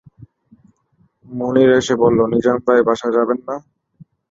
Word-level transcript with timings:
মুনির 1.25 1.69
এসে 1.79 1.93
বলল, 2.03 2.19
নিজাম 2.33 2.57
ভাই 2.65 2.79
বাসায় 2.87 3.15
যাবেন 3.17 3.39
না? 3.47 3.55